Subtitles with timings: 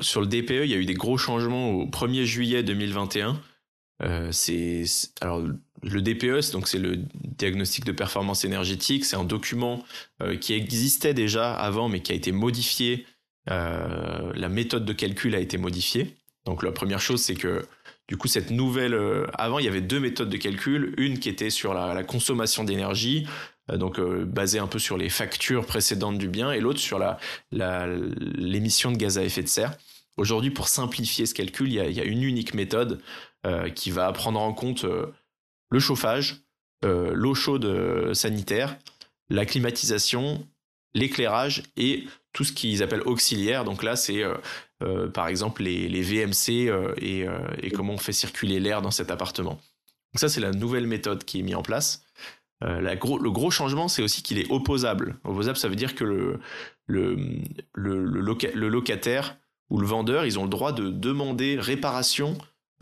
[0.00, 3.40] sur le DPE, il y a eu des gros changements au 1er juillet 2021.
[4.02, 4.84] Euh, c'est
[5.20, 5.42] alors
[5.82, 6.98] le DPE, donc c'est le
[7.38, 9.04] diagnostic de performance énergétique.
[9.04, 9.84] C'est un document
[10.22, 13.06] euh, qui existait déjà avant, mais qui a été modifié.
[13.50, 16.16] Euh, la méthode de calcul a été modifiée.
[16.44, 17.66] Donc la première chose, c'est que
[18.08, 21.28] du coup cette nouvelle, euh, avant il y avait deux méthodes de calcul, une qui
[21.28, 23.26] était sur la, consommation d'énergie,
[23.72, 27.18] donc basée un peu sur les factures précédentes du bien, et l'autre sur la
[27.50, 29.76] l'émission de gaz à effet de serre.
[30.16, 33.02] Aujourd'hui, pour simplifier ce calcul, il y a, une unique méthode
[33.44, 35.06] euh, qui va prendre en compte euh,
[35.70, 36.42] le chauffage,
[36.84, 38.78] euh, l'eau chaude sanitaire,
[39.28, 40.46] la climatisation,
[40.94, 43.64] l'éclairage et tout ce qu'ils appellent auxiliaire.
[43.64, 44.22] Donc là, c'est
[45.12, 49.60] par exemple les, VMC et, comment on fait circuler l'air dans cet appartement.
[50.12, 52.04] Donc ça, c'est la nouvelle méthode qui est mise en place.
[52.60, 55.16] Le gros changement, c'est aussi qu'il est opposable.
[55.24, 56.38] Opposable, ça veut dire que
[56.84, 57.16] le
[58.68, 59.36] locataire
[59.70, 62.36] ou le vendeur, ils ont le droit de demander réparation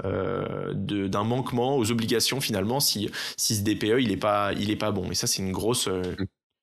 [0.05, 4.77] euh, d'un manquement aux obligations finalement si, si ce DPE il est pas il est
[4.77, 5.13] pas bon.
[5.13, 6.03] Et ça c'est une grosse euh,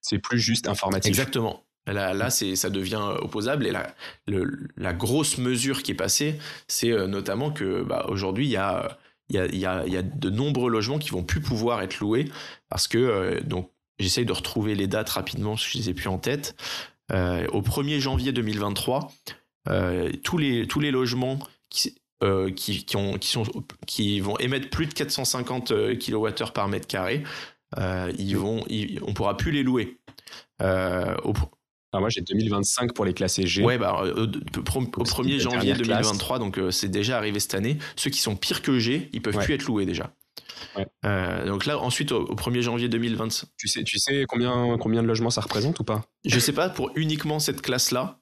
[0.01, 1.63] c'est plus juste informatique exactement.
[1.87, 3.65] Là là c'est ça devient opposable.
[3.65, 3.95] Et la
[4.27, 8.57] le, la grosse mesure qui est passée c'est euh, notamment que bah, aujourd'hui il y
[8.57, 8.97] a
[9.29, 12.01] il y a, y, a, y a de nombreux logements qui vont plus pouvoir être
[12.01, 12.29] loués
[12.67, 16.09] parce que donc j'essaye de retrouver les dates rapidement parce que je les ai plus
[16.09, 16.53] en tête.
[17.09, 19.09] Au 1er janvier 2023
[20.23, 23.43] tous les tous les logements qui, euh, qui, qui, ont, qui, sont,
[23.87, 27.23] qui vont émettre plus de 450 kWh par mètre carré,
[27.79, 29.97] euh, ils vont, ils, on pourra plus les louer.
[30.61, 31.33] Euh, au,
[31.93, 33.63] ah, moi, j'ai 2025 pour les classes G.
[33.63, 37.79] Ouais, bah, au, au 1er janvier 2023, donc c'est déjà arrivé cette année.
[37.95, 40.13] Ceux qui sont pires que G, ils peuvent plus être loués déjà.
[40.77, 40.87] Ouais.
[41.05, 43.49] Euh, donc là, ensuite, au, 1er janvier 2025.
[43.57, 46.05] Tu sais, tu sais combien, combien de logements ça représente ou pas?
[46.25, 48.20] Je sais pas pour uniquement cette classe-là,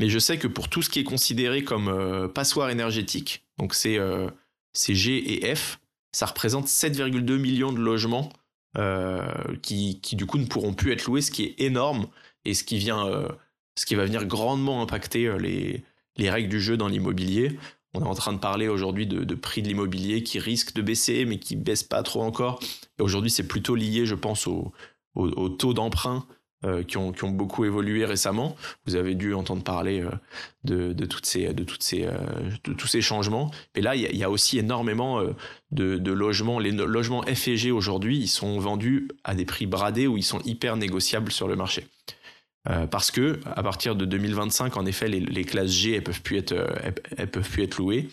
[0.00, 3.74] mais je sais que pour tout ce qui est considéré comme euh, passoire énergétique, donc
[3.74, 4.30] c'est euh,
[4.74, 5.78] G et F,
[6.10, 8.30] ça représente 7,2 millions de logements
[8.78, 9.30] euh,
[9.62, 12.08] qui, du coup ne pourront plus être loués, ce qui est énorme
[12.46, 13.28] et ce qui, vient, euh,
[13.76, 15.84] ce qui va venir grandement impacter les,
[16.16, 17.58] les règles du jeu dans l'immobilier.
[17.92, 21.26] On est en train de parler aujourd'hui de, prix de l'immobilier qui risque de baisser,
[21.26, 22.60] mais qui baisse pas trop encore.
[22.98, 26.24] Et aujourd'hui, c'est plutôt lié, je pense, au taux d'emprunt
[26.66, 28.54] euh, qui, ont, beaucoup évolué récemment.
[28.84, 33.50] Vous avez dû entendre parler euh, de, toutes ces, euh, tous ces changements.
[33.74, 35.22] Mais là, il y, a aussi énormément
[35.70, 36.58] de, logements.
[36.58, 40.22] Les logements F et G aujourd'hui, ils sont vendus à des prix bradés ou ils
[40.22, 41.86] sont hyper négociables sur le marché.
[42.90, 46.54] Parce que à partir de 2025, en effet, les, classes G elles peuvent plus être,
[47.32, 48.10] peuvent plus être louées.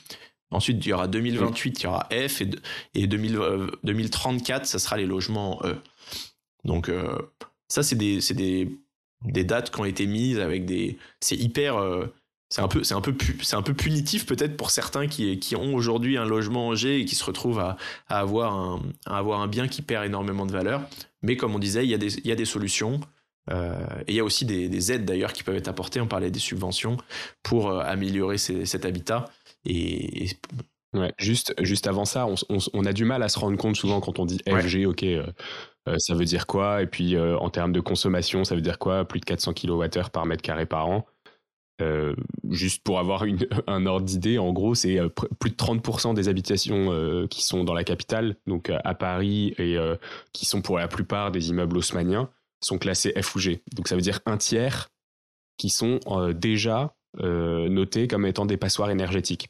[0.52, 2.50] Ensuite, il y aura 2028, il y aura F et,
[2.94, 3.40] et 2000,
[3.84, 5.76] 2034, ça sera les logements E.
[6.64, 6.90] Donc
[7.68, 8.78] ça, c'est des, des,
[9.26, 10.98] des, dates qui ont été mises avec des.
[11.20, 11.78] C'est hyper.
[11.78, 12.08] Euh,
[12.50, 15.56] c'est un peu, c'est un peu, c'est un peu punitif peut-être pour certains qui, qui
[15.58, 17.76] ont aujourd'hui un logement en G et qui se retrouvent à,
[18.08, 20.88] à, avoir un, à avoir un bien qui perd énormément de valeur.
[21.22, 23.02] Mais comme on disait, il y a des, il y a des solutions.
[23.50, 26.02] Euh, et il y a aussi des, des aides d'ailleurs qui peuvent être apportées.
[26.02, 26.98] On parlait des subventions
[27.44, 29.26] pour euh, améliorer ces, cet habitat.
[29.66, 30.30] Et, et...
[30.94, 33.76] Ouais, juste, juste avant ça, on, on, on, a du mal à se rendre compte
[33.76, 34.86] souvent quand on dit FG, ouais.
[34.86, 35.28] ok, euh,
[35.98, 36.82] ça veut dire quoi?
[36.82, 39.06] Et puis euh, en termes de consommation, ça veut dire quoi?
[39.06, 41.06] Plus de 400 kWh par mètre carré par an.
[41.80, 42.16] Euh,
[42.50, 43.24] juste pour avoir
[43.68, 47.64] un ordre d'idée, en gros, c'est euh, plus de 30% des habitations euh, qui sont
[47.64, 49.78] dans la capitale, donc à Paris, et
[50.34, 52.30] qui sont pour la plupart des immeubles haussmanniens,
[52.62, 53.62] sont classés F ou G.
[53.76, 54.90] Donc ça veut dire un tiers
[55.58, 56.00] qui sont
[56.36, 59.50] déjà notés comme étant des passoires énergétiques.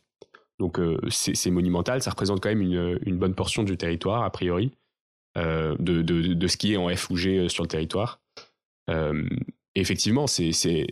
[0.60, 4.72] Donc c'est monumental, ça représente quand même une bonne portion du territoire, a priori.
[5.38, 8.20] Euh, de, de, de, ce qui est en F ou G euh, sur le territoire.
[8.90, 9.28] Euh,
[9.76, 10.88] effectivement, c'est, ces,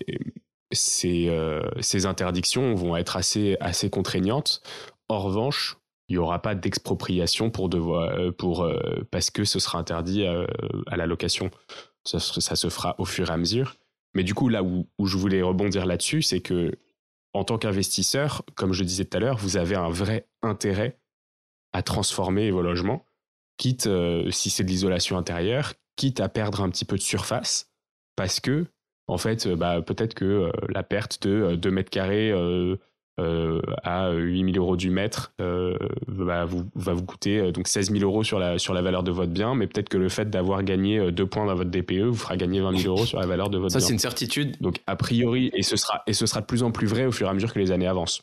[0.72, 4.62] ces interdictions vont être assez, assez contraignantes.
[5.10, 5.78] En revanche,
[6.10, 8.70] il n'y aura pas d'expropriation pour devoir, pour,
[9.10, 10.46] parce que ce sera interdit à,
[10.88, 11.50] à la location.
[12.04, 13.78] Ça, ça, se fera au fur et à mesure.
[14.14, 16.78] Mais du coup, là où, où je voulais rebondir là-dessus, c'est que
[17.34, 21.00] en tant qu'investisseur, comme je disais tout à l'heure, vous avez un vrai intérêt
[21.74, 23.06] à transformer vos logements
[23.58, 27.72] quitte, euh, si c'est de l'isolation intérieure, quitte à perdre un petit peu de surface,
[28.16, 28.66] parce que,
[29.08, 32.34] en fait, euh, bah, peut-être que euh, la perte de 2 mètres carrés
[33.84, 38.40] à 8000 euros du mètre va, vous, va vous coûter donc 16 000 euros sur
[38.40, 41.26] la, sur la valeur de votre bien, mais peut-être que le fait d'avoir gagné 2
[41.26, 43.72] points dans votre DPE vous fera gagner 20 000 euros sur la valeur de votre
[43.72, 43.84] Ça, bien.
[43.84, 44.58] Ça, c'est une certitude.
[44.60, 47.12] Donc, a priori, et ce, sera, et ce sera de plus en plus vrai au
[47.14, 48.22] fur et à mesure que les années avancent.